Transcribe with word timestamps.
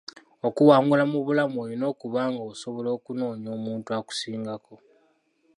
Okuwangula 0.47 1.03
mu 1.11 1.19
bulamu 1.25 1.55
olina 1.63 1.85
okuba 1.93 2.21
nga 2.31 2.43
osobola 2.51 2.89
okunoonya 2.97 3.49
omuntu 3.57 3.89
akusingako. 3.97 4.75